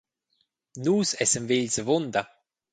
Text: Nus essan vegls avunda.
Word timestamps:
Nus 0.83 1.09
essan 1.23 1.45
vegls 1.49 1.77
avunda. 1.81 2.21